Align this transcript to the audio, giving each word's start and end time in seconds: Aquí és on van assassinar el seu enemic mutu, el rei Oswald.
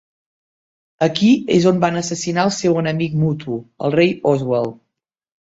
Aquí 1.07 1.29
és 1.55 1.67
on 1.71 1.81
van 1.83 1.99
assassinar 1.99 2.47
el 2.49 2.55
seu 2.61 2.81
enemic 2.85 3.15
mutu, 3.27 3.61
el 3.91 3.95
rei 3.99 4.17
Oswald. 4.35 4.75